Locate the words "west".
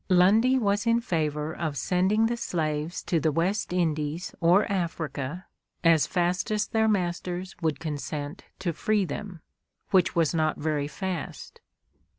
3.31-3.71